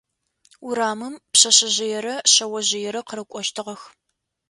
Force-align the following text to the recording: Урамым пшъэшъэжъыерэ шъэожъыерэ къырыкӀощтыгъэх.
Урамым 0.67 1.15
пшъэшъэжъыерэ 1.31 2.15
шъэожъыерэ 2.31 3.01
къырыкӀощтыгъэх. 3.07 3.81